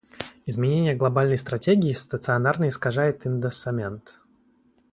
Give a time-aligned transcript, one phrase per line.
[0.47, 4.19] Изменение глобальной стратегии стационарно искажает индоссамент.